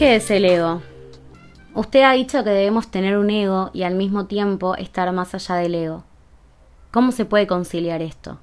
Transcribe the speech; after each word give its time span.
¿Qué 0.00 0.16
es 0.16 0.30
el 0.30 0.46
ego? 0.46 0.80
Usted 1.74 2.04
ha 2.04 2.12
dicho 2.12 2.42
que 2.42 2.48
debemos 2.48 2.90
tener 2.90 3.18
un 3.18 3.28
ego 3.28 3.68
y 3.74 3.82
al 3.82 3.96
mismo 3.96 4.24
tiempo 4.24 4.74
estar 4.76 5.12
más 5.12 5.34
allá 5.34 5.56
del 5.56 5.74
ego. 5.74 6.04
¿Cómo 6.90 7.12
se 7.12 7.26
puede 7.26 7.46
conciliar 7.46 8.00
esto? 8.00 8.38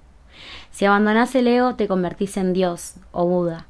Si 0.70 0.86
abandonas 0.86 1.34
el 1.34 1.48
ego, 1.48 1.74
te 1.74 1.88
convertís 1.88 2.38
en 2.38 2.54
Dios 2.54 2.98
o 3.12 3.26
Buda. 3.26 3.66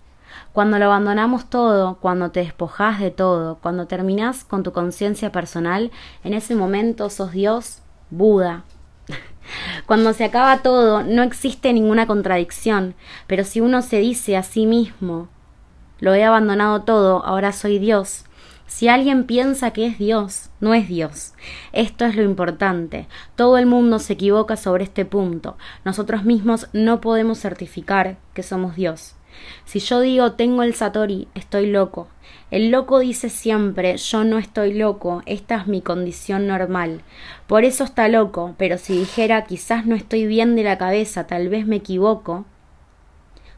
Cuando 0.52 0.80
lo 0.80 0.88
abandonamos 0.88 1.50
todo, 1.50 1.96
cuando 2.02 2.30
te 2.30 2.42
despojas 2.42 3.00
de 3.00 3.10
todo, 3.10 3.58
cuando 3.62 3.88
terminás 3.88 4.44
con 4.44 4.64
tu 4.64 4.74
conciencia 4.74 5.32
personal, 5.32 5.90
en 6.26 6.34
ese 6.34 6.56
momento 6.56 7.10
sos 7.10 7.32
Dios, 7.32 7.84
Buda. 8.10 8.66
Cuando 9.86 10.12
se 10.12 10.26
acaba 10.26 10.58
todo, 10.58 11.04
no 11.04 11.24
existe 11.24 11.72
ninguna 11.72 12.06
contradicción, 12.06 12.96
pero 13.28 13.46
si 13.46 13.62
uno 13.62 13.82
se 13.82 14.00
dice 14.00 14.36
a 14.36 14.44
sí 14.44 14.66
mismo, 14.66 15.30
lo 16.00 16.14
he 16.14 16.24
abandonado 16.24 16.82
todo, 16.84 17.26
ahora 17.26 17.52
soy 17.52 17.80
Dios, 17.80 18.26
si 18.68 18.90
alguien 18.90 19.24
piensa 19.24 19.72
que 19.72 19.88
es 19.88 19.98
Dios, 19.98 20.50
no 20.60 20.74
es 20.74 20.90
Dios. 20.90 21.34
Esto 21.72 22.06
es 22.06 22.16
lo 22.16 22.24
importante. 22.24 23.08
Todo 23.36 23.58
el 23.58 23.66
mundo 23.66 23.98
se 23.98 24.14
equivoca 24.14 24.58
sobre 24.58 24.84
este 24.84 25.06
punto. 25.06 25.58
Nosotros 25.86 26.26
mismos 26.26 26.68
no 26.74 27.00
podemos 27.00 27.40
certificar 27.40 28.18
que 28.34 28.44
somos 28.44 28.76
Dios. 28.76 29.16
Si 29.66 29.80
yo 29.80 30.02
digo 30.02 30.34
tengo 30.34 30.64
el 30.64 30.74
Satori, 30.74 31.30
estoy 31.34 31.68
loco. 31.68 32.10
El 32.52 32.70
loco 32.70 33.00
dice 33.00 33.30
siempre 33.30 33.98
yo 33.98 34.24
no 34.24 34.38
estoy 34.38 34.74
loco, 34.74 35.22
esta 35.26 35.56
es 35.56 35.68
mi 35.68 35.82
condición 35.82 36.46
normal. 36.48 37.02
Por 37.46 37.64
eso 37.64 37.84
está 37.86 38.10
loco, 38.10 38.56
pero 38.58 38.78
si 38.78 38.98
dijera 38.98 39.46
quizás 39.46 39.86
no 39.86 39.96
estoy 39.96 40.26
bien 40.26 40.56
de 40.56 40.64
la 40.64 40.78
cabeza, 40.78 41.26
tal 41.26 41.50
vez 41.50 41.68
me 41.68 41.78
equivoco, 41.78 42.46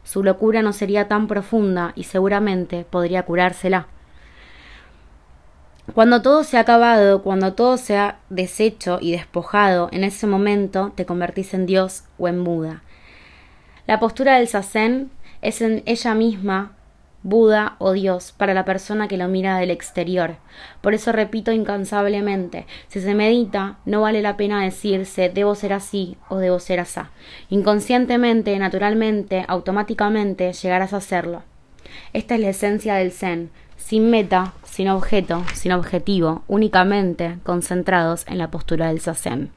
su 0.04 0.22
locura 0.22 0.62
no 0.62 0.72
sería 0.72 1.08
tan 1.08 1.26
profunda 1.26 1.92
y 1.94 2.04
seguramente 2.04 2.84
podría 2.88 3.24
curársela. 3.24 3.86
Cuando 5.94 6.22
todo 6.22 6.44
se 6.44 6.56
ha 6.56 6.60
acabado, 6.60 7.22
cuando 7.22 7.54
todo 7.54 7.76
se 7.76 7.96
ha 7.96 8.18
deshecho 8.28 8.98
y 9.00 9.12
despojado, 9.12 9.88
en 9.92 10.04
ese 10.04 10.26
momento 10.26 10.92
te 10.94 11.04
convertís 11.04 11.52
en 11.52 11.66
Dios 11.66 12.04
o 12.18 12.28
en 12.28 12.44
Buda. 12.44 12.82
La 13.86 13.98
postura 13.98 14.36
del 14.36 14.46
sazen 14.46 15.10
es 15.42 15.62
en 15.62 15.82
ella 15.86 16.14
misma 16.14 16.76
Buda 17.22 17.76
o 17.78 17.92
Dios 17.92 18.32
para 18.36 18.54
la 18.54 18.64
persona 18.64 19.06
que 19.06 19.18
lo 19.18 19.28
mira 19.28 19.58
del 19.58 19.70
exterior. 19.70 20.36
Por 20.80 20.94
eso 20.94 21.12
repito 21.12 21.52
incansablemente, 21.52 22.66
si 22.88 23.00
se 23.00 23.14
medita, 23.14 23.76
no 23.84 24.00
vale 24.00 24.22
la 24.22 24.36
pena 24.36 24.62
decirse 24.62 25.28
debo 25.28 25.54
ser 25.54 25.74
así 25.74 26.16
o 26.28 26.38
debo 26.38 26.58
ser 26.60 26.80
asá. 26.80 27.10
Inconscientemente, 27.50 28.58
naturalmente, 28.58 29.44
automáticamente 29.48 30.52
llegarás 30.52 30.94
a 30.94 30.98
hacerlo. 30.98 31.42
Esta 32.12 32.36
es 32.36 32.40
la 32.40 32.48
esencia 32.48 32.94
del 32.94 33.12
Zen, 33.12 33.50
sin 33.76 34.10
meta, 34.10 34.54
sin 34.64 34.88
objeto, 34.88 35.44
sin 35.54 35.72
objetivo, 35.72 36.42
únicamente 36.48 37.38
concentrados 37.42 38.24
en 38.28 38.38
la 38.38 38.50
postura 38.50 38.88
del 38.88 39.00
Zazen. 39.00 39.50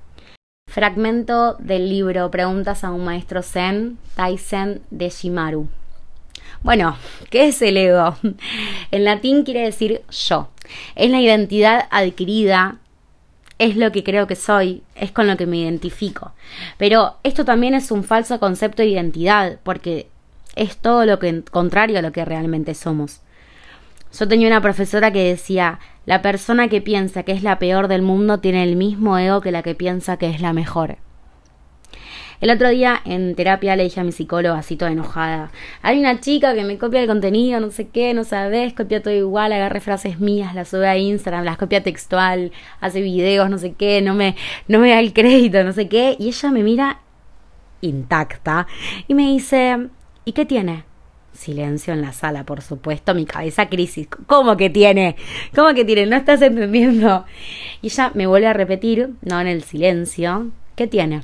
Fragmento 0.68 1.54
del 1.60 1.88
libro 1.88 2.32
Preguntas 2.32 2.84
a 2.84 2.92
un 2.92 3.06
maestro 3.06 3.44
Zen, 3.44 4.00
Taizen 4.16 4.82
de 4.90 5.10
Shimaru. 5.10 5.68
Bueno, 6.62 6.98
¿qué 7.30 7.48
es 7.48 7.62
el 7.62 7.78
ego? 7.78 8.16
En 8.92 9.04
latín 9.04 9.44
quiere 9.44 9.62
decir 9.62 10.02
yo. 10.10 10.50
Es 10.96 11.10
la 11.10 11.20
identidad 11.20 11.88
adquirida, 11.92 12.78
es 13.60 13.76
lo 13.76 13.92
que 13.92 14.04
creo 14.04 14.28
que 14.28 14.36
soy, 14.36 14.84
es 14.96 15.12
con 15.12 15.28
lo 15.28 15.38
que 15.38 15.46
me 15.46 15.58
identifico. 15.58 16.34
Pero 16.78 17.18
esto 17.24 17.46
también 17.46 17.74
es 17.74 17.92
un 17.92 18.04
falso 18.04 18.40
concepto 18.40 18.82
de 18.82 18.90
identidad, 18.90 19.60
porque 19.64 20.08
es 20.56 20.78
todo 20.78 21.06
lo 21.06 21.20
que, 21.20 21.44
contrario 21.44 22.00
a 22.00 22.02
lo 22.02 22.12
que 22.12 22.26
realmente 22.26 22.76
somos. 22.76 23.22
Yo 24.18 24.28
tenía 24.28 24.48
una 24.48 24.62
profesora 24.62 25.12
que 25.12 25.24
decía, 25.24 25.80
la 26.06 26.22
persona 26.22 26.68
que 26.68 26.82
piensa 26.82 27.24
que 27.24 27.32
es 27.32 27.44
la 27.44 27.60
peor 27.60 27.88
del 27.88 28.02
mundo 28.02 28.40
tiene 28.40 28.64
el 28.64 28.76
mismo 28.76 29.18
ego 29.18 29.42
que 29.42 29.52
la 29.52 29.64
que 29.64 29.76
piensa 29.76 30.18
que 30.18 30.30
es 30.30 30.42
la 30.42 30.54
mejor. 30.54 30.98
El 32.44 32.50
otro 32.50 32.68
día 32.68 33.00
en 33.06 33.36
terapia 33.36 33.78
le 33.78 33.84
dije 33.84 34.02
a 34.02 34.04
mi 34.04 34.12
psicóloga 34.12 34.60
así 34.60 34.76
toda 34.76 34.92
enojada, 34.92 35.50
hay 35.82 35.98
una 35.98 36.20
chica 36.20 36.54
que 36.54 36.66
me 36.66 36.78
copia 36.78 37.00
el 37.00 37.08
contenido, 37.08 37.62
no 37.62 37.72
sé 37.72 37.88
qué, 37.88 38.14
no 38.14 38.26
sabes, 38.26 38.74
copia 38.74 39.02
todo 39.02 39.14
igual, 39.14 39.54
agarre 39.54 39.80
frases 39.80 40.20
mías, 40.20 40.54
las 40.54 40.68
sube 40.68 40.90
a 40.90 40.98
Instagram, 40.98 41.46
las 41.46 41.58
copia 41.58 41.84
textual, 41.84 42.52
hace 42.82 43.00
videos, 43.00 43.50
no 43.50 43.58
sé 43.58 43.76
qué, 43.76 44.02
no 44.02 44.14
me, 44.14 44.36
no 44.68 44.80
me 44.80 44.90
da 44.90 45.00
el 45.00 45.14
crédito, 45.14 45.64
no 45.64 45.72
sé 45.72 45.88
qué, 45.88 46.18
y 46.20 46.28
ella 46.28 46.52
me 46.52 46.64
mira 46.64 47.00
intacta 47.80 48.68
y 49.08 49.14
me 49.14 49.32
dice, 49.32 49.88
¿y 50.26 50.34
qué 50.34 50.46
tiene? 50.46 50.84
Silencio 51.32 51.94
en 51.94 52.02
la 52.02 52.12
sala, 52.12 52.44
por 52.44 52.62
supuesto, 52.62 53.16
mi 53.16 53.24
cabeza 53.24 53.70
crisis. 53.70 54.10
¿Cómo 54.28 54.58
que 54.58 54.70
tiene? 54.70 55.16
¿Cómo 55.56 55.74
que 55.74 55.86
tiene? 55.86 56.08
No 56.08 56.18
estás 56.18 56.42
entendiendo. 56.42 57.24
Y 57.82 57.88
ella 57.88 58.12
me 58.14 58.28
vuelve 58.28 58.48
a 58.48 58.54
repetir, 58.54 59.12
no 59.22 59.40
en 59.40 59.48
el 59.48 59.64
silencio, 59.64 60.52
¿qué 60.76 60.88
tiene? 60.88 61.22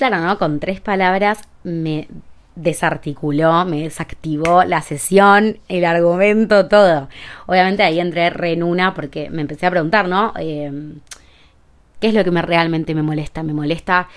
Claro, 0.00 0.18
¿no? 0.18 0.38
Con 0.38 0.60
tres 0.60 0.80
palabras 0.80 1.42
me 1.62 2.08
desarticuló, 2.56 3.66
me 3.66 3.82
desactivó 3.82 4.64
la 4.64 4.80
sesión, 4.80 5.58
el 5.68 5.84
argumento, 5.84 6.68
todo. 6.68 7.10
Obviamente 7.44 7.82
ahí 7.82 8.00
entré 8.00 8.30
re 8.30 8.54
en 8.54 8.62
una 8.62 8.94
porque 8.94 9.28
me 9.28 9.42
empecé 9.42 9.66
a 9.66 9.70
preguntar, 9.70 10.08
¿no? 10.08 10.32
Eh, 10.38 10.72
¿Qué 12.00 12.08
es 12.08 12.14
lo 12.14 12.24
que 12.24 12.30
me, 12.30 12.40
realmente 12.40 12.94
me 12.94 13.02
molesta? 13.02 13.42
Me 13.42 13.52
molesta... 13.52 14.08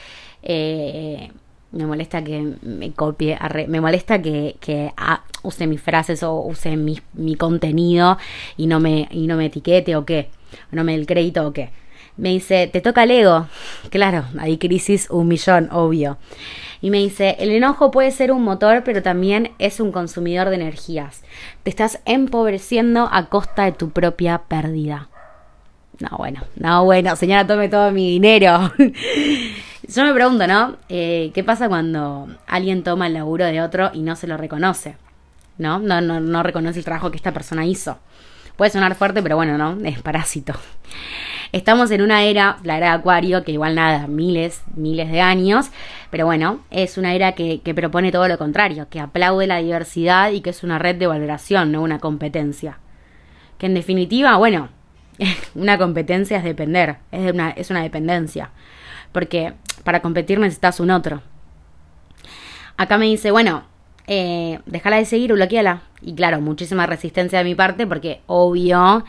Eh, 0.42 1.30
me 1.74 1.86
molesta 1.86 2.24
que 2.24 2.54
me 2.62 2.94
copie, 2.94 3.38
me 3.68 3.82
molesta 3.82 4.22
que, 4.22 4.94
ah, 4.96 5.22
use 5.42 5.68
mis 5.68 5.82
frases 5.82 6.24
o 6.24 6.40
use 6.40 6.78
mi, 6.78 7.02
mi, 7.12 7.36
contenido 7.36 8.18
y 8.56 8.68
no, 8.68 8.80
me, 8.80 9.10
y 9.12 9.28
no 9.28 9.36
me 9.36 9.48
etiquete 9.48 9.98
o 9.98 10.06
qué, 10.06 10.30
no 10.72 10.86
me 10.86 10.94
dé 10.94 11.00
el 11.00 11.08
crédito 11.08 11.46
o 11.46 11.52
qué. 11.52 11.72
Me 12.16 12.30
dice, 12.30 12.68
te 12.68 12.82
toca 12.82 13.04
el 13.04 13.12
ego. 13.12 13.48
Claro, 13.90 14.26
hay 14.40 14.58
crisis 14.58 15.10
un 15.10 15.28
millón, 15.28 15.70
obvio. 15.72 16.18
Y 16.82 16.90
me 16.90 16.98
dice, 16.98 17.38
el 17.40 17.50
enojo 17.50 17.92
puede 17.92 18.12
ser 18.12 18.32
un 18.32 18.44
motor, 18.44 18.84
pero 18.84 19.02
también 19.02 19.52
es 19.58 19.80
un 19.80 19.92
consumidor 19.92 20.50
de 20.50 20.56
energías. 20.56 21.24
Te 21.64 21.70
estás 21.70 22.02
empobreciendo 22.06 23.10
a 23.12 23.28
costa 23.28 23.64
de 23.64 23.72
tu 23.72 23.92
propia 23.92 24.40
pérdida. 24.50 25.08
No, 26.00 26.18
bueno, 26.18 26.42
no, 26.56 26.84
bueno, 26.84 27.16
señora, 27.16 27.48
tome 27.48 27.70
todo 27.70 27.92
mi 27.92 28.12
dinero. 28.12 28.72
Yo 29.88 30.04
me 30.04 30.14
pregunto, 30.14 30.46
¿no? 30.48 30.76
Eh, 30.90 31.32
¿Qué 31.34 31.44
pasa 31.44 31.70
cuando 31.70 32.28
alguien 32.48 32.84
toma 32.84 33.08
el 33.08 33.14
laburo 33.14 33.46
de 33.46 33.62
otro 33.62 33.92
y 33.94 34.02
no 34.02 34.16
se 34.16 34.28
lo 34.28 34.38
reconoce? 34.38 34.98
¿No? 35.58 35.80
No, 35.80 36.02
no, 36.02 36.20
no 36.20 36.44
reconoce 36.44 36.80
el 36.80 36.86
trabajo 36.86 37.12
que 37.12 37.18
esta 37.18 37.32
persona 37.32 37.66
hizo. 37.66 37.98
Puede 38.56 38.72
sonar 38.72 38.96
fuerte, 38.96 39.22
pero 39.24 39.36
bueno, 39.36 39.58
¿no? 39.58 39.78
Es 39.86 40.02
parásito. 40.02 40.54
Estamos 41.54 41.92
en 41.92 42.02
una 42.02 42.24
era, 42.24 42.58
la 42.64 42.78
era 42.78 42.88
de 42.88 42.94
Acuario, 42.94 43.44
que 43.44 43.52
igual 43.52 43.76
nada, 43.76 44.08
miles, 44.08 44.64
miles 44.76 45.12
de 45.12 45.22
años, 45.22 45.70
pero 46.10 46.26
bueno, 46.26 46.62
es 46.72 46.98
una 46.98 47.14
era 47.14 47.34
que, 47.34 47.62
propone 47.76 48.12
todo 48.12 48.28
lo 48.28 48.40
contrario, 48.40 48.88
que 48.90 49.00
aplaude 49.00 49.46
la 49.46 49.60
diversidad 49.60 50.32
y 50.32 50.42
que 50.42 50.50
es 50.50 50.64
una 50.64 50.80
red 50.80 50.96
de 50.96 51.06
valoración, 51.06 51.72
no 51.72 51.84
una 51.84 52.00
competencia. 52.00 52.80
Que 53.60 53.68
en 53.68 53.76
definitiva, 53.76 54.36
bueno, 54.38 54.70
una 55.54 55.78
competencia 55.78 56.38
es 56.38 56.44
depender, 56.44 56.98
es 57.12 57.32
una, 57.32 57.52
es 57.52 57.70
una 57.70 57.84
dependencia. 57.84 58.50
Porque 59.12 59.54
para 59.84 60.02
competir 60.02 60.40
necesitas 60.40 60.80
un 60.80 60.90
otro. 60.90 61.22
Acá 62.78 62.98
me 62.98 63.06
dice, 63.06 63.30
bueno, 63.30 63.64
eh, 64.08 64.58
déjala 64.66 64.98
de 64.98 65.06
seguir 65.06 65.34
bloqueala. 65.34 65.84
Y 66.02 66.16
claro, 66.16 66.42
muchísima 66.42 66.88
resistencia 66.88 67.38
de 67.38 67.46
mi 67.46 67.54
parte 67.54 67.86
porque 67.86 68.22
obvio 68.26 69.06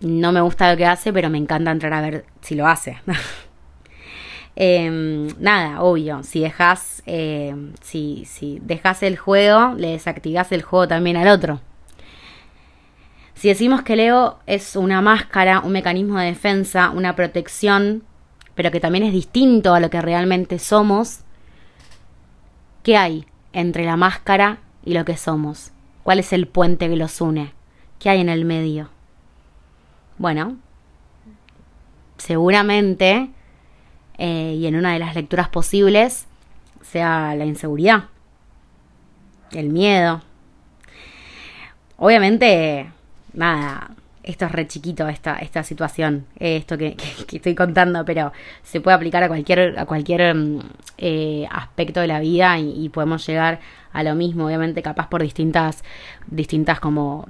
no 0.00 0.32
me 0.32 0.40
gusta 0.40 0.70
lo 0.70 0.76
que 0.76 0.86
hace, 0.86 1.12
pero 1.12 1.30
me 1.30 1.38
encanta 1.38 1.70
entrar 1.70 1.92
a 1.92 2.00
ver 2.00 2.24
si 2.40 2.54
lo 2.54 2.66
hace. 2.66 2.98
Em, 4.56 5.28
nada, 5.38 5.80
obvio, 5.80 6.22
si 6.22 6.40
dejas, 6.40 7.02
eh, 7.06 7.54
si, 7.80 8.24
si 8.26 8.58
dejas 8.60 9.02
el 9.02 9.16
juego, 9.16 9.74
le 9.74 9.92
desactivas 9.92 10.52
el 10.52 10.60
juego 10.60 10.86
también 10.86 11.16
al 11.16 11.28
otro. 11.28 11.60
Si 13.32 13.48
decimos 13.48 13.82
que 13.82 13.94
el 13.94 14.00
ego 14.00 14.40
es 14.46 14.76
una 14.76 15.00
máscara, 15.00 15.60
un 15.60 15.72
mecanismo 15.72 16.18
de 16.18 16.26
defensa, 16.26 16.90
una 16.90 17.16
protección 17.16 18.02
pero 18.60 18.70
que 18.70 18.80
también 18.80 19.04
es 19.04 19.14
distinto 19.14 19.72
a 19.72 19.80
lo 19.80 19.88
que 19.88 20.02
realmente 20.02 20.58
somos, 20.58 21.20
¿qué 22.82 22.98
hay 22.98 23.24
entre 23.54 23.86
la 23.86 23.96
máscara 23.96 24.58
y 24.84 24.92
lo 24.92 25.06
que 25.06 25.16
somos? 25.16 25.72
¿Cuál 26.02 26.18
es 26.18 26.34
el 26.34 26.46
puente 26.46 26.90
que 26.90 26.96
los 26.96 27.22
une? 27.22 27.54
¿Qué 27.98 28.10
hay 28.10 28.20
en 28.20 28.28
el 28.28 28.44
medio? 28.44 28.90
Bueno, 30.20 30.58
seguramente, 32.18 33.30
eh, 34.18 34.54
y 34.54 34.66
en 34.66 34.76
una 34.76 34.92
de 34.92 34.98
las 34.98 35.14
lecturas 35.14 35.48
posibles, 35.48 36.26
sea 36.82 37.34
la 37.34 37.46
inseguridad, 37.46 38.04
el 39.52 39.70
miedo. 39.70 40.20
Obviamente, 41.96 42.90
nada, 43.32 43.92
esto 44.22 44.44
es 44.44 44.52
re 44.52 44.68
chiquito, 44.68 45.08
esta, 45.08 45.36
esta 45.36 45.62
situación, 45.62 46.26
esto 46.38 46.76
que, 46.76 46.98
estoy 47.32 47.54
contando, 47.54 48.04
pero 48.04 48.30
se 48.62 48.82
puede 48.82 48.96
aplicar 48.96 49.22
a 49.22 49.28
cualquier, 49.28 49.78
a 49.78 49.86
cualquier 49.86 50.34
mm, 50.34 50.60
eh, 50.98 51.48
aspecto 51.50 52.00
de 52.00 52.08
la 52.08 52.20
vida 52.20 52.58
y, 52.58 52.90
podemos 52.90 53.26
llegar 53.26 53.60
a 53.90 54.02
lo 54.02 54.14
mismo, 54.14 54.44
obviamente, 54.44 54.82
capaz 54.82 55.08
por 55.08 55.22
distintas, 55.22 55.82
distintas 56.26 56.78
como 56.78 57.26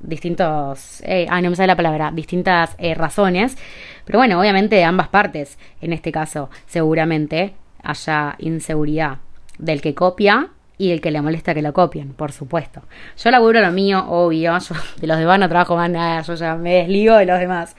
distintos, 0.00 1.02
eh, 1.04 1.26
no 1.42 1.50
me 1.50 1.56
sale 1.56 1.68
la 1.68 1.76
palabra, 1.76 2.10
distintas 2.12 2.74
eh, 2.78 2.94
razones, 2.94 3.56
pero 4.04 4.18
bueno, 4.18 4.40
obviamente 4.40 4.76
de 4.76 4.84
ambas 4.84 5.08
partes, 5.08 5.58
en 5.80 5.92
este 5.92 6.12
caso, 6.12 6.50
seguramente 6.66 7.54
haya 7.82 8.34
inseguridad 8.38 9.18
del 9.58 9.80
que 9.80 9.94
copia 9.94 10.50
y 10.78 10.90
el 10.90 11.00
que 11.00 11.10
le 11.10 11.22
molesta 11.22 11.54
que 11.54 11.62
lo 11.62 11.72
copien, 11.72 12.12
por 12.12 12.32
supuesto. 12.32 12.82
Yo 13.16 13.30
laburo 13.30 13.60
lo 13.60 13.72
mío, 13.72 14.04
obvio, 14.08 14.58
yo 14.58 14.74
de 15.00 15.06
los 15.06 15.18
demás 15.18 15.38
no 15.38 15.48
trabajo 15.48 15.76
más 15.76 15.90
nada, 15.90 16.20
yo 16.22 16.34
ya 16.34 16.56
me 16.56 16.74
desligo 16.74 17.16
de 17.16 17.26
los 17.26 17.38
demás. 17.38 17.76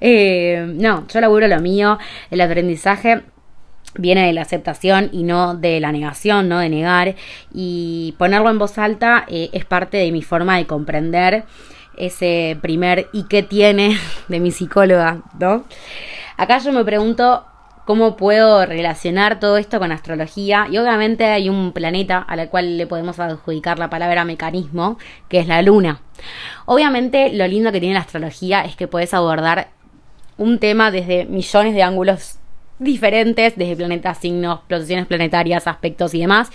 Eh, 0.00 0.72
no, 0.74 1.06
yo 1.06 1.20
laburo 1.20 1.48
lo 1.48 1.60
mío, 1.60 1.98
el 2.30 2.40
aprendizaje 2.40 3.22
viene 3.94 4.26
de 4.26 4.32
la 4.32 4.42
aceptación 4.42 5.08
y 5.12 5.22
no 5.22 5.54
de 5.54 5.80
la 5.80 5.92
negación, 5.92 6.48
no 6.48 6.58
de 6.58 6.68
negar, 6.68 7.16
y 7.52 8.14
ponerlo 8.18 8.50
en 8.50 8.58
voz 8.58 8.78
alta 8.78 9.24
eh, 9.28 9.50
es 9.52 9.64
parte 9.64 9.96
de 9.96 10.12
mi 10.12 10.22
forma 10.22 10.56
de 10.56 10.66
comprender 10.66 11.44
ese 11.96 12.56
primer 12.62 13.08
y 13.12 13.24
qué 13.24 13.42
tiene 13.42 13.98
de 14.28 14.40
mi 14.40 14.50
psicóloga, 14.50 15.22
¿no? 15.38 15.64
Acá 16.36 16.58
yo 16.58 16.72
me 16.72 16.84
pregunto 16.84 17.44
cómo 17.84 18.16
puedo 18.16 18.64
relacionar 18.66 19.40
todo 19.40 19.56
esto 19.56 19.80
con 19.80 19.90
astrología. 19.90 20.68
Y 20.70 20.78
obviamente 20.78 21.24
hay 21.26 21.48
un 21.48 21.72
planeta 21.72 22.18
al 22.18 22.48
cual 22.48 22.78
le 22.78 22.86
podemos 22.86 23.18
adjudicar 23.18 23.78
la 23.78 23.90
palabra 23.90 24.24
mecanismo, 24.24 24.96
que 25.28 25.40
es 25.40 25.48
la 25.48 25.60
luna. 25.60 26.00
Obviamente 26.66 27.32
lo 27.32 27.46
lindo 27.48 27.72
que 27.72 27.80
tiene 27.80 27.94
la 27.94 28.02
astrología 28.02 28.62
es 28.62 28.76
que 28.76 28.86
puedes 28.86 29.12
abordar 29.12 29.70
un 30.38 30.58
tema 30.58 30.90
desde 30.90 31.26
millones 31.26 31.74
de 31.74 31.82
ángulos 31.82 32.39
diferentes, 32.80 33.56
desde 33.56 33.76
planetas, 33.76 34.18
signos, 34.18 34.60
posiciones 34.68 35.06
planetarias, 35.06 35.68
aspectos 35.68 36.12
y 36.14 36.20
demás. 36.20 36.50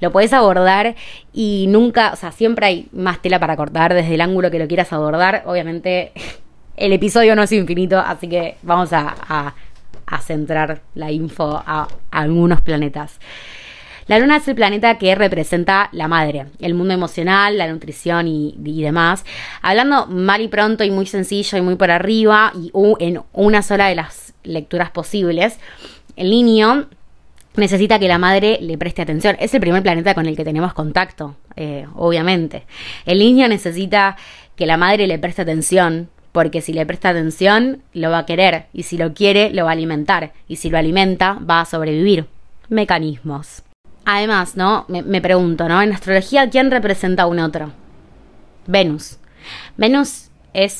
Lo 0.00 0.12
puedes 0.12 0.32
abordar 0.32 0.94
y 1.32 1.66
nunca, 1.68 2.12
o 2.12 2.16
sea, 2.16 2.32
siempre 2.32 2.66
hay 2.66 2.88
más 2.92 3.22
tela 3.22 3.38
para 3.38 3.56
cortar 3.56 3.94
desde 3.94 4.14
el 4.14 4.20
ángulo 4.20 4.50
que 4.50 4.58
lo 4.58 4.68
quieras 4.68 4.92
abordar. 4.92 5.44
Obviamente 5.46 6.12
el 6.76 6.92
episodio 6.92 7.34
no 7.34 7.42
es 7.42 7.52
infinito, 7.52 7.98
así 7.98 8.28
que 8.28 8.56
vamos 8.62 8.92
a 8.92 9.54
a 10.12 10.18
centrar 10.20 10.82
la 10.94 11.10
info 11.10 11.62
a, 11.66 11.88
algunos 12.10 12.60
planetas. 12.60 13.18
La 14.08 14.18
luna 14.18 14.36
es 14.36 14.48
el 14.48 14.54
planeta 14.54 14.98
que 14.98 15.14
representa 15.14 15.88
la 15.92 16.08
madre, 16.08 16.46
el 16.60 16.74
mundo 16.74 16.92
emocional, 16.92 17.56
la 17.56 17.68
nutrición 17.68 18.28
y, 18.28 18.82
demás. 18.82 19.24
Hablando 19.62 20.06
mal 20.06 20.40
y 20.42 20.48
pronto 20.48 20.84
y 20.84 20.90
muy 20.90 21.06
sencillo 21.06 21.56
y 21.56 21.62
muy 21.62 21.76
por 21.76 21.90
arriba 21.90 22.52
y 22.54 22.70
en 22.98 23.22
una 23.32 23.62
sola 23.62 23.86
de 23.86 23.94
las 23.94 24.31
lecturas 24.44 24.90
posibles, 24.90 25.58
el 26.16 26.30
niño 26.30 26.88
necesita 27.56 27.98
que 27.98 28.08
la 28.08 28.18
madre 28.18 28.58
le 28.60 28.78
preste 28.78 29.02
atención. 29.02 29.36
Es 29.38 29.54
el 29.54 29.60
primer 29.60 29.82
planeta 29.82 30.14
con 30.14 30.26
el 30.26 30.36
que 30.36 30.44
tenemos 30.44 30.72
contacto, 30.72 31.36
eh, 31.56 31.86
obviamente. 31.94 32.64
El 33.04 33.18
niño 33.18 33.48
necesita 33.48 34.16
que 34.56 34.66
la 34.66 34.76
madre 34.76 35.06
le 35.06 35.18
preste 35.18 35.42
atención, 35.42 36.08
porque 36.32 36.62
si 36.62 36.72
le 36.72 36.86
presta 36.86 37.10
atención, 37.10 37.82
lo 37.92 38.10
va 38.10 38.18
a 38.18 38.26
querer, 38.26 38.66
y 38.72 38.84
si 38.84 38.96
lo 38.96 39.12
quiere, 39.12 39.50
lo 39.50 39.64
va 39.64 39.70
a 39.70 39.74
alimentar, 39.74 40.32
y 40.48 40.56
si 40.56 40.70
lo 40.70 40.78
alimenta, 40.78 41.34
va 41.34 41.60
a 41.60 41.66
sobrevivir. 41.66 42.26
Mecanismos. 42.68 43.62
Además, 44.04 44.56
¿no? 44.56 44.86
Me, 44.88 45.20
pregunto, 45.20 45.68
¿no? 45.68 45.80
En 45.82 45.92
astrología, 45.92 46.50
¿quién 46.50 46.70
representa 46.70 47.24
a 47.24 47.26
un 47.26 47.38
otro? 47.38 47.72
Venus. 48.66 49.18
Venus 49.76 50.30
es 50.54 50.72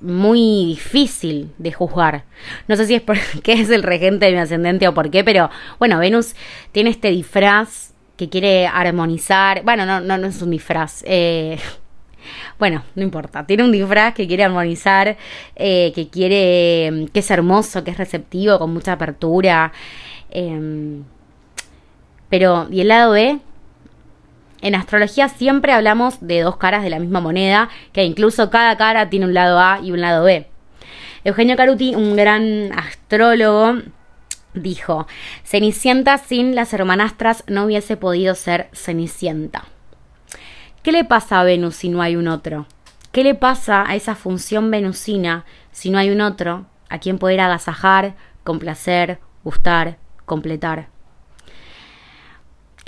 muy 0.00 0.66
difícil 0.66 1.52
de 1.58 1.72
juzgar. 1.72 2.24
No 2.66 2.76
sé 2.76 2.86
si 2.86 2.94
es 2.94 3.02
porque 3.02 3.20
es 3.52 3.70
el 3.70 3.82
regente 3.82 4.26
de 4.26 4.32
mi 4.32 4.38
ascendente 4.38 4.88
o 4.88 4.94
por 4.94 5.10
qué, 5.10 5.24
pero 5.24 5.50
bueno, 5.78 5.98
Venus 5.98 6.34
tiene 6.72 6.90
este 6.90 7.10
disfraz 7.10 7.94
que 8.16 8.28
quiere 8.28 8.66
armonizar. 8.66 9.62
Bueno, 9.64 9.86
no, 9.86 10.00
no, 10.00 10.18
no 10.18 10.26
es 10.26 10.42
un 10.42 10.50
disfraz. 10.50 11.02
Eh, 11.06 11.58
bueno, 12.58 12.84
no 12.94 13.02
importa. 13.02 13.46
Tiene 13.46 13.64
un 13.64 13.72
disfraz 13.72 14.14
que 14.14 14.26
quiere 14.26 14.44
armonizar, 14.44 15.16
eh, 15.56 15.92
que 15.94 16.08
quiere, 16.08 17.06
que 17.12 17.20
es 17.20 17.30
hermoso, 17.30 17.84
que 17.84 17.92
es 17.92 17.98
receptivo, 17.98 18.58
con 18.58 18.72
mucha 18.72 18.92
apertura. 18.92 19.72
Em, 20.30 21.04
pero, 22.28 22.68
¿y 22.70 22.80
el 22.80 22.88
lado 22.88 23.12
B? 23.12 23.38
En 24.60 24.74
astrología 24.74 25.28
siempre 25.28 25.72
hablamos 25.72 26.18
de 26.20 26.40
dos 26.40 26.56
caras 26.56 26.82
de 26.82 26.90
la 26.90 26.98
misma 26.98 27.20
moneda, 27.20 27.68
que 27.92 28.04
incluso 28.04 28.50
cada 28.50 28.76
cara 28.76 29.08
tiene 29.08 29.26
un 29.26 29.34
lado 29.34 29.58
A 29.60 29.80
y 29.80 29.92
un 29.92 30.00
lado 30.00 30.24
B. 30.24 30.46
Eugenio 31.24 31.56
Caruti, 31.56 31.94
un 31.94 32.16
gran 32.16 32.72
astrólogo, 32.76 33.82
dijo, 34.54 35.06
Cenicienta 35.44 36.18
sin 36.18 36.54
las 36.54 36.72
hermanastras 36.72 37.44
no 37.46 37.64
hubiese 37.64 37.96
podido 37.96 38.34
ser 38.34 38.68
Cenicienta. 38.72 39.64
¿Qué 40.82 40.92
le 40.92 41.04
pasa 41.04 41.40
a 41.40 41.44
Venus 41.44 41.76
si 41.76 41.88
no 41.88 42.02
hay 42.02 42.16
un 42.16 42.28
otro? 42.28 42.66
¿Qué 43.12 43.24
le 43.24 43.34
pasa 43.34 43.84
a 43.88 43.94
esa 43.94 44.14
función 44.14 44.70
venusina 44.70 45.44
si 45.70 45.90
no 45.90 45.98
hay 45.98 46.10
un 46.10 46.20
otro 46.20 46.66
a 46.88 46.98
quien 46.98 47.18
poder 47.18 47.40
agasajar, 47.40 48.14
complacer, 48.44 49.18
gustar, 49.44 49.98
completar? 50.24 50.88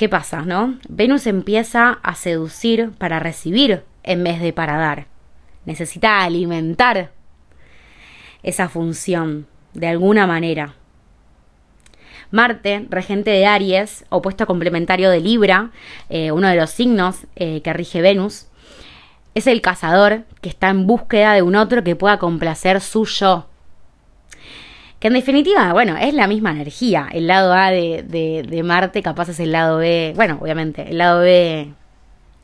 ¿Qué 0.01 0.09
pasa, 0.09 0.47
no? 0.47 0.79
Venus 0.89 1.27
empieza 1.27 1.99
a 2.03 2.15
seducir 2.15 2.91
para 2.93 3.19
recibir 3.19 3.83
en 4.03 4.25
vez 4.25 4.41
de 4.41 4.55
para 4.55 4.79
dar. 4.79 5.09
Necesita 5.67 6.23
alimentar 6.23 7.13
esa 8.43 8.71
función 8.71 9.47
de 9.75 9.89
alguna 9.89 10.27
manera. 10.27 10.75
Marte, 12.31 12.87
regente 12.89 13.31
de 13.31 13.45
Aries, 13.45 14.07
opuesto 14.09 14.47
complementario 14.47 15.11
de 15.11 15.21
Libra, 15.21 15.71
eh, 16.09 16.33
uno 16.33 16.49
de 16.49 16.57
los 16.57 16.71
signos 16.71 17.27
eh, 17.37 17.61
que 17.61 17.75
rige 17.75 18.01
Venus, 18.01 18.47
es 19.35 19.47
el 19.47 19.61
cazador 19.61 20.25
que 20.41 20.49
está 20.49 20.71
en 20.71 20.87
búsqueda 20.87 21.35
de 21.35 21.43
un 21.43 21.57
otro 21.57 21.85
que 21.85 21.95
pueda 21.95 22.19
complacer 22.19 22.81
su 22.81 23.05
yo. 23.05 23.50
Que 25.01 25.09
en 25.09 25.15
definitiva, 25.15 25.73
bueno, 25.73 25.97
es 25.97 26.15
la 26.15 26.27
misma 26.27 26.51
energía. 26.53 27.09
El 27.11 27.27
lado 27.27 27.53
A 27.55 27.71
de, 27.71 28.05
de 28.47 28.63
Marte 28.63 29.03
capaz 29.03 29.31
es 29.31 29.41
el 29.41 29.51
lado 29.51 29.79
B, 29.79 30.13
bueno, 30.15 30.39
obviamente, 30.41 30.91
el 30.91 30.99
lado 30.99 31.21
B 31.21 31.73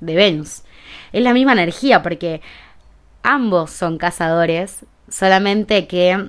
de 0.00 0.14
Venus. 0.14 0.62
Es 1.12 1.22
la 1.22 1.34
misma 1.34 1.52
energía 1.52 2.02
porque 2.02 2.40
ambos 3.22 3.70
son 3.70 3.98
cazadores, 3.98 4.86
solamente 5.08 5.86
que 5.86 6.28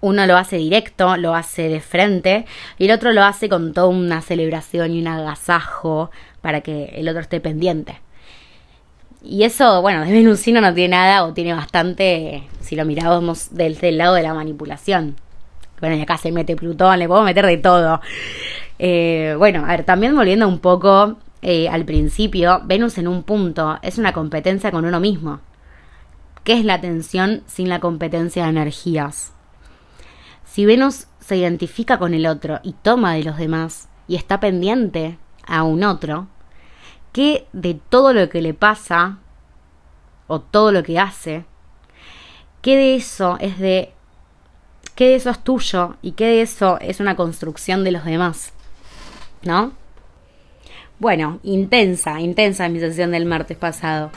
uno 0.00 0.26
lo 0.26 0.36
hace 0.36 0.56
directo, 0.56 1.16
lo 1.16 1.34
hace 1.34 1.68
de 1.68 1.80
frente, 1.80 2.46
y 2.78 2.84
el 2.84 2.92
otro 2.92 3.12
lo 3.12 3.24
hace 3.24 3.48
con 3.48 3.72
toda 3.72 3.88
una 3.88 4.20
celebración 4.22 4.92
y 4.92 5.00
un 5.00 5.08
agasajo 5.08 6.10
para 6.42 6.60
que 6.60 6.92
el 6.94 7.08
otro 7.08 7.22
esté 7.22 7.40
pendiente. 7.40 8.00
Y 9.22 9.42
eso, 9.44 9.82
bueno, 9.82 10.04
de 10.04 10.12
venusino 10.12 10.60
no 10.60 10.72
tiene 10.72 10.96
nada 10.96 11.24
o 11.24 11.32
tiene 11.32 11.52
bastante, 11.52 12.44
si 12.60 12.76
lo 12.76 12.84
miramos 12.84 13.48
desde 13.50 13.88
el 13.88 13.98
lado 13.98 14.14
de 14.14 14.22
la 14.22 14.34
manipulación. 14.34 15.16
Bueno, 15.80 15.96
y 15.96 16.00
acá 16.00 16.16
se 16.16 16.32
mete 16.32 16.56
Plutón, 16.56 16.98
le 16.98 17.08
puedo 17.08 17.22
meter 17.22 17.46
de 17.46 17.58
todo. 17.58 18.00
Eh, 18.78 19.34
bueno, 19.38 19.64
a 19.64 19.68
ver, 19.68 19.84
también 19.84 20.14
volviendo 20.14 20.46
un 20.48 20.58
poco 20.58 21.16
eh, 21.42 21.68
al 21.68 21.84
principio, 21.84 22.62
Venus 22.64 22.98
en 22.98 23.08
un 23.08 23.22
punto 23.22 23.78
es 23.82 23.98
una 23.98 24.12
competencia 24.12 24.70
con 24.70 24.84
uno 24.84 25.00
mismo. 25.00 25.40
¿Qué 26.44 26.54
es 26.54 26.64
la 26.64 26.80
tensión 26.80 27.42
sin 27.46 27.68
la 27.68 27.80
competencia 27.80 28.44
de 28.44 28.50
energías? 28.50 29.32
Si 30.44 30.64
Venus 30.64 31.08
se 31.20 31.36
identifica 31.36 31.98
con 31.98 32.14
el 32.14 32.26
otro 32.26 32.60
y 32.62 32.72
toma 32.72 33.14
de 33.14 33.24
los 33.24 33.36
demás 33.36 33.88
y 34.08 34.16
está 34.16 34.40
pendiente 34.40 35.18
a 35.46 35.64
un 35.64 35.84
otro, 35.84 36.28
¿qué 37.16 37.46
de 37.54 37.72
todo 37.88 38.12
lo 38.12 38.28
que 38.28 38.42
le 38.42 38.52
pasa 38.52 39.16
o 40.26 40.38
todo 40.42 40.70
lo 40.70 40.82
que 40.82 40.98
hace, 40.98 41.46
qué 42.60 42.76
de 42.76 42.94
eso 42.94 43.38
es 43.40 43.58
de 43.58 43.94
qué 44.94 45.06
de 45.06 45.14
eso 45.14 45.30
es 45.30 45.42
tuyo 45.42 45.96
y 46.02 46.12
qué 46.12 46.26
de 46.26 46.42
eso 46.42 46.78
es 46.78 47.00
una 47.00 47.16
construcción 47.16 47.84
de 47.84 47.92
los 47.92 48.04
demás? 48.04 48.52
¿No? 49.44 49.72
Bueno, 50.98 51.40
intensa, 51.42 52.20
intensa 52.20 52.68
mi 52.68 52.80
sesión 52.80 53.12
del 53.12 53.24
martes 53.24 53.56
pasado. 53.56 54.10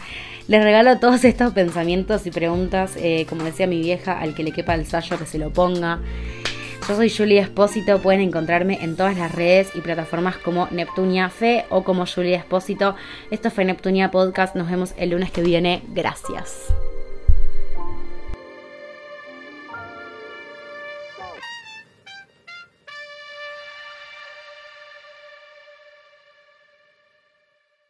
Les 0.49 0.61
regalo 0.61 0.99
todos 0.99 1.23
estos 1.23 1.53
pensamientos 1.53 2.27
y 2.27 2.31
preguntas, 2.31 2.97
eh, 2.97 3.25
como 3.29 3.45
decía 3.45 3.65
mi 3.65 3.79
vieja, 3.79 4.19
al 4.19 4.35
que 4.35 4.43
le 4.43 4.51
quepa 4.51 4.75
el 4.75 4.85
sallo 4.85 5.17
que 5.17 5.25
se 5.25 5.37
lo 5.37 5.53
ponga. 5.53 5.99
Yo 6.89 6.95
soy 6.95 7.11
Julia 7.11 7.43
Espósito, 7.43 7.99
pueden 7.99 8.21
encontrarme 8.21 8.79
en 8.81 8.95
todas 8.95 9.15
las 9.15 9.31
redes 9.31 9.69
y 9.75 9.81
plataformas 9.81 10.37
como 10.37 10.67
Neptunia 10.71 11.29
Fe 11.29 11.65
o 11.69 11.83
como 11.83 12.07
Julia 12.07 12.39
Espósito. 12.39 12.95
Esto 13.29 13.51
fue 13.51 13.63
Neptunia 13.63 14.09
Podcast, 14.09 14.55
nos 14.55 14.71
vemos 14.71 14.95
el 14.97 15.11
lunes 15.11 15.29
que 15.29 15.43
viene, 15.43 15.83
gracias. 15.89 16.73